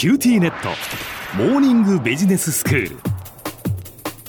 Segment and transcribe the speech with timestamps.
[0.00, 0.70] QTnet。
[1.36, 2.96] モーニングビジネススクール。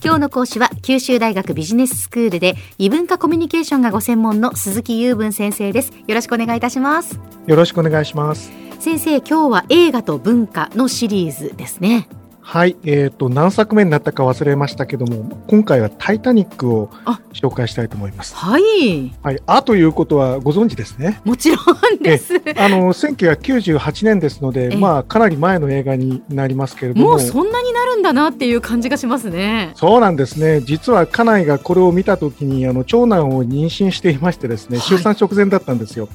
[0.00, 5.92] 今日の講師は九州大学ビジネススクールで異文化コミュニケーションがご専門の鈴木右文先生です。
[6.06, 7.18] よろしくお願いいたします。
[7.48, 8.52] よろしくお願いします。
[8.78, 12.06] 先生今日は映画と文化のシリーズですね
[12.48, 16.86] はい、えっ、ー、と何作目になったか忘れましたけども、今回はタイタニックを
[17.32, 18.36] 紹介したいと思います。
[18.36, 19.12] はい。
[19.20, 21.20] はい、あということはご存知ですね。
[21.24, 22.34] もちろんです。
[22.56, 29.72] あの1998年ですので、まあかなり前の映画になりますけれども、もうそんなになるんだなっていう感じがしますね。
[29.74, 30.60] そうなんですね。
[30.60, 36.08] 実は家内がこれを見たときにあの長男を妊娠していましてですね、出産直前だったんですよ。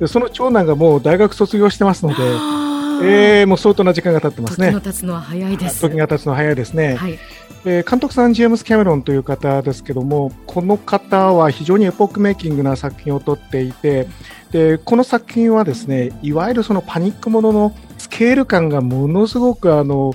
[0.00, 2.75] でその長男がもう大学卒業してますので。
[3.02, 4.68] えー、もう相当な時間が経ってますね。
[4.68, 5.80] 時が経つのは早いです。
[5.80, 6.94] 時が経つのは早いですね。
[6.94, 7.18] はい、
[7.64, 14.06] えー、監督さん、ジェームス・キャメロンという方ですけども、この方は非常にエポックメイキングな作品を撮っていて、
[14.52, 20.14] でこの作品はですね、いわゆるそのパニックもののスケール感がものすごくあの、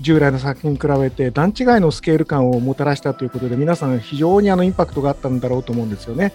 [0.00, 6.32] 従来の作品に比べて段違いのスケール感をもたらしたということで皆さん非常にあのインパクトがあったんだろうと思うんですよね。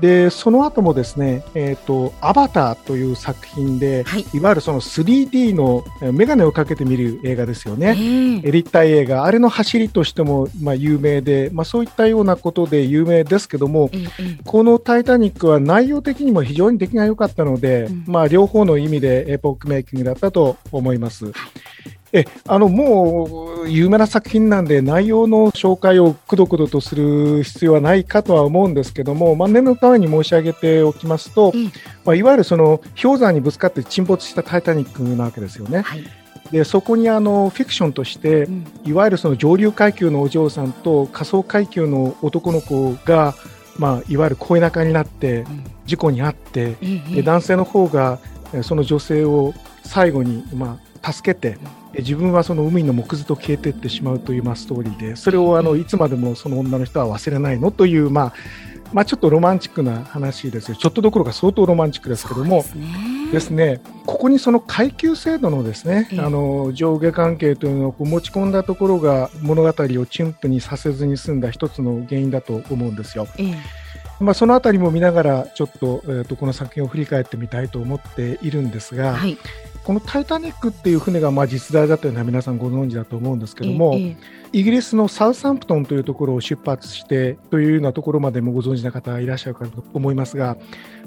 [0.00, 7.96] でその後もですね、えーと、アバターという作品で、はい、いわゆるその 3D の眼鏡をかけて見る映画ですよね、
[8.44, 21.32] えー、立体映画、あれの走りとしてもまあ有名で、まあ、そういったようなことで有名ですけども、えー、このタイタニックは内容的にも非常に出来が良かったので、うん、まあ、両方の意味でエポックメイキングだったと思います。
[22.12, 31.64] えあのもう有名な作品なんで内容の紹介をくどくどとする必要はないかとは思うんですけども、まあ、念のために申し上げておきますと、うん、
[32.04, 35.80] まあ、いわゆるその氷山にぶつかって沈没したタイタニックなわけですよね。
[35.80, 36.04] はい。
[36.50, 43.34] でそこにあのフィクションとして、うん、いわゆるその上流階級のお嬢さんと下層階級の男の子が、
[43.78, 45.46] まあ、いわゆる恋仲になって
[45.86, 48.18] 事故に遭って、うん、で男性の方が
[48.62, 51.58] その女性を最後に、まあ、助けて、
[51.98, 58.32] 自分はその海の木図と消えていってしまうというまあストーリーでそれをあのいつまでもその女の人は忘れないのという、まあ、
[58.92, 60.76] まあちょっとロマンチックな話ですよ。
[60.76, 62.64] ちょっとどころか相当ロマンチックですけども
[63.32, 63.80] ですね。
[64.06, 73.26] ここにその階級制度のですね、あの上下関係というのを持ち込んだところが物語をチュンプにさせずに済んだ一つの原因だと思うんですよ。
[74.20, 79.36] まあ、そのあたりも見ながらちょっと,、えー、とこの作品を振り返ってみたいと思っているんですが、はい、
[79.84, 84.16] このタイタニックっていう船がまあ実在だというのは皆さんご存知だと思うんですけども、ええ、
[84.52, 90.56] イギリスのサウサンプトンというところを出発してというようなところまでもご存知な方いらっしゃるかと思いますが、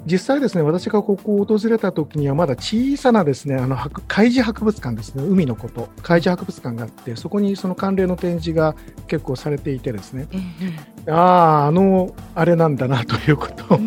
[0.04, 3.76] 実際ですね、私がここを訪れた時にはまだ小さなですね、あの
[4.08, 8.76] 海事博物館ですね、海のこと、海事博物館があって、そこにその関連の展示が
[9.06, 10.28] 結構されていてですね、
[11.06, 13.78] え、ああ、あの、あれなんだなということを、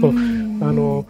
[0.62, 1.06] あの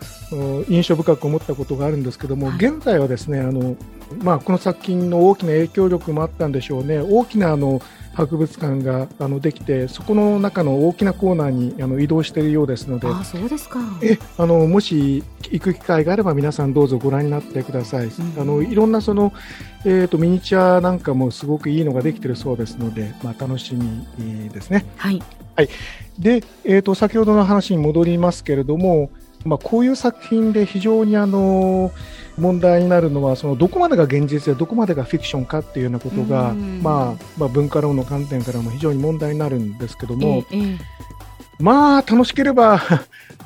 [0.70, 3.76] 印象深く思ったことがあるんですけども、現在はですねあの、
[4.24, 7.00] まあ、この作品の大きな影響力もあったんでしょうね。
[7.00, 7.82] 大きなあの
[8.14, 13.80] 博物館があのできてそこの中の大きなコーナーにあの移動しているようですのであそうですか。
[14.02, 19.32] えあのもし行く機会があれば皆さんどうぞご覧になってください、うん、あのいろんなその、
[19.86, 24.86] えーと、ミニチュアなんかもすごくいいのができているそうですので、まあ、楽しみですね。
[24.98, 25.22] はい、
[25.56, 25.70] はい、
[26.20, 29.12] で、えーと先ほどの話に戻りますけれども
[29.46, 31.92] まあ、こういう作品で非常にあの
[32.38, 40.78] 問題になるのはそのどこまでが現実でどこまでがフィクションかっていうようなことが、まあ、まあ文化論の観点からも非常に問題になるんですけども、ええ、
[41.60, 42.82] まあ楽しければ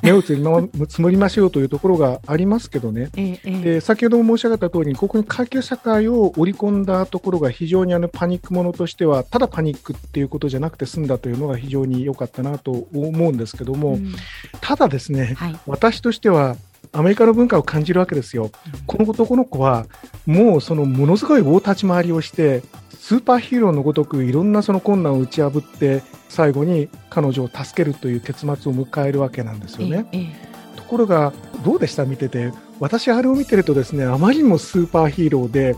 [0.03, 14.14] 目をつむりましょうというところがありますけどね、ええ、で先ほども申し上げた通りにここに階級社会を織り込んだところが非常にあのパニックものとしてはただパニックっていうことじゃなくて済んだというのが非常に良かったなと思うんですけども、うん、
[14.59, 16.58] ただですね、はい、私としては
[16.91, 18.52] アメリカの文化を感じるわけですよ。
[18.85, 19.85] この男の子は
[20.25, 22.62] もうそのものすごい大立ち回りをして
[23.00, 30.05] スーパーヒーローのごとくいろんなその困難を打ち破って最後に彼女を助けるという結末を迎えるわけなんですよね。
[30.11, 30.29] ええ、
[30.75, 31.31] ところが
[31.63, 32.05] どうでした？
[32.05, 32.51] 見てて。
[32.79, 35.75] 私あれを見てるとですねあまりにもスーパーヒーローで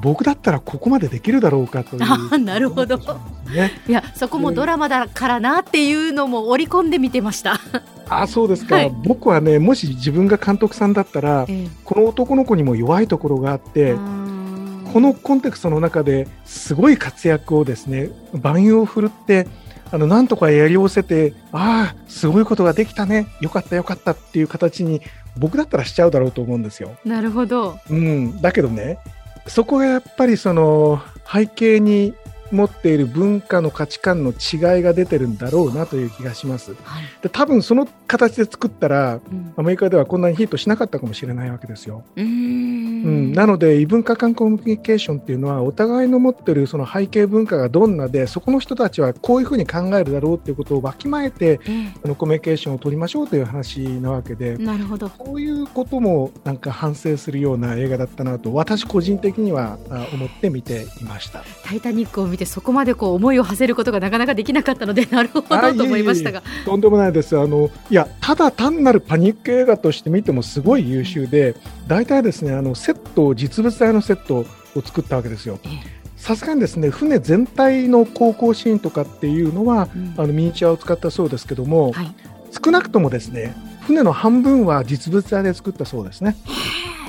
[0.00, 2.96] 僕だったらここまでできるだろうかという、あなるほど、
[3.52, 7.60] ね、いやそこもドラマだからなっていうのも織り込んで見てました。
[8.08, 13.94] あそうですか、はい、僕はねもし自分が監督さんだったら、えこの男の子にも弱いところがあって
[14.92, 19.46] このコンテクストの中ですごい活躍をですね万有を振るって
[19.90, 25.00] あの、なんとかやり寄せて、ああ、すごいことができたね、よかったよかったっていう形に、
[25.38, 26.96] 僕だったらしちゃうだろうと思うんですよ。
[27.04, 27.78] なるほど。
[27.90, 28.40] うん。
[28.40, 28.98] だけどね、
[29.46, 31.00] そこがやっぱりその、
[31.30, 32.14] 背景に
[32.52, 36.74] 持っている文化の価値観の違いが出てるんだろうなという気がします。
[36.84, 42.04] はい、で多分その形で作ったら、うん、アメリカではこんなにヒットしなかったかもしれないわけですよ。
[42.16, 42.75] うん
[43.06, 51.58] ん、なので異文化間コミュニケーションっていうのはお互いの持ってるその背景文化がどんなでそこの人たちはこういうふうに考えるだろうっていうことをわきまえて、
[52.02, 54.56] このコミュニケーションを取りましょうという話なわけで。
[54.56, 55.08] なるほど。
[55.08, 59.78] こういうこともなんか反省するような映画だったなと私個人的には
[60.12, 66.42] 思って見ていました「タイタニック」を見てそこまでこう思いを馳せることがなかなかできなかったので なるほどと思いましたが。
[66.64, 67.38] とんでもないです。
[67.38, 71.54] あのいやただ単なるパニック映画として見てもすごい優秀で
[71.86, 74.46] 大体ですねあのセット実物大のセットを
[74.82, 75.58] 作ったわけですよ。
[76.16, 82.14] さすがにですね船全体の航行シーンとかっていうのは、うん、あのミニチュアを使ったそうですけども、はい、
[82.64, 86.36] 少なくともですね船の半分は実物大で作ったそうですね。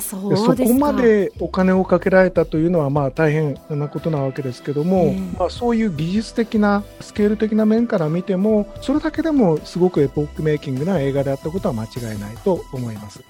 [0.08, 13.22] そそこまでお金をかけられたというのはまあ大変なことなわけですけども、まあ、そういう技術的なスケール的な面から見てもそれだけでもすごくエポックメイキングな映画であったことは間違いないと思います。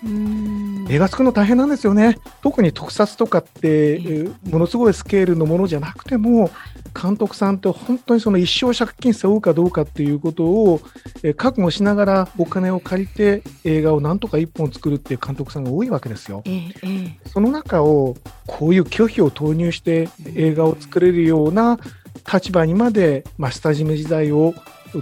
[0.89, 2.18] 映画作るの大変なんですよね。
[2.41, 6.51] 特に特撮とかってものすごいスケールのものじゃなくても
[6.99, 10.81] 監督さんって本当にその一生借金背負うかどうかっていうことを
[11.35, 16.41] 覚悟しながらお金を借りて映画をなんとか一本作るっていう監督さんが多いわけですよ。
[16.45, 18.15] えー、その中を
[18.47, 21.79] こういう拒否を投入して映画を作れるような
[22.31, 24.55] 立場にまで、まあ、下締め時代を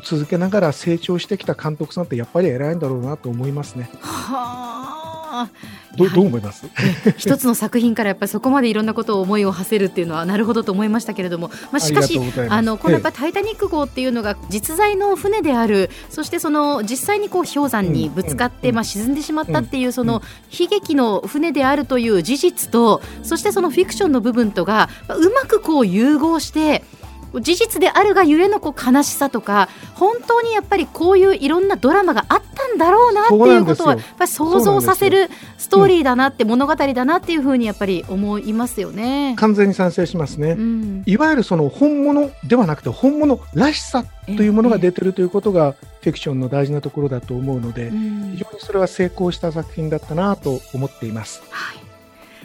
[0.04, 3.90] 続けながら成長してきた監督さんってやっぱり偉いんだろうなと思いますね。
[4.02, 5.05] はあ
[5.98, 6.68] どどう思います？
[7.18, 20.22] 一つの作品からやっぱりそこまでいろんなことを思いを馳せるっていうのはなるほどと思いましたけれども、まあ、しかしあのこのやっぱタイタニック号っていうのが実在の船であるそしてその実際にこう氷山にぶつかって、まあ、沈んでしまったっていうその
[20.58, 26.84] 悲劇の船であるという事実とそしてそのフィクションの部分とがうまくこう融合して
[27.42, 39.36] 事実であるがゆえのこう悲しさとか本当にやっぱりこういういろんなドラマがあったんだろうなっていうことをやっぱり想像させるストーリーだなって、物語だなっていうふうにやっぱり思いますよね。
[39.38, 51.42] 完全に賛成しますね、うん、いわゆるその本物ではなくて本物らしさというものが出てるということがフィクションの大事なところだと思うので、非常にそれは成功した作品だったなと思っています。
[51.50, 51.80] はい。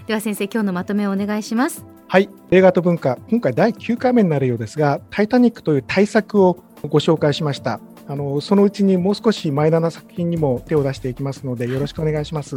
[0.07, 1.85] では先生今日のまとめをお願いします。
[2.09, 2.29] はい。
[2.51, 12.57] 映画と文化今回第9回目になるようですがタイタニックという大作をご紹介しましたあのそのうちにもう少しマイナーな作品にも手を出していきますのでよろしくお願いします。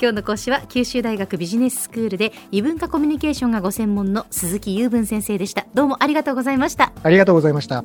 [0.00, 5.66] 今日の講師は九州大学ビジネススクールで異文化コミュニケーションがご専門の鈴木雄文先生でした。
[5.74, 6.92] どうもありがとうございました。
[7.02, 7.84] ありがとうございました